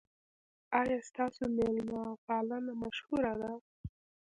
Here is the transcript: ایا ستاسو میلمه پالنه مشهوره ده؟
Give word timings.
ایا 0.79 0.97
ستاسو 1.09 1.43
میلمه 1.57 2.03
پالنه 2.25 2.73
مشهوره 2.81 3.33
ده؟ 3.41 3.51